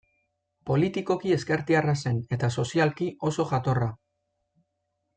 Politikoki 0.69 1.35
ezkertiarra 1.35 1.95
zen 2.05 2.23
eta 2.39 2.51
sozialki 2.57 3.11
oso 3.31 3.49
jatorra. 3.55 3.95